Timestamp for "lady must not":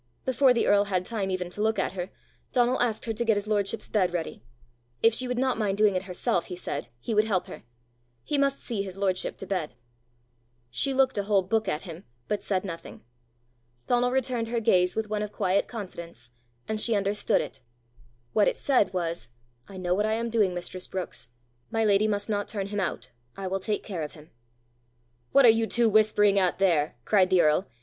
21.85-22.47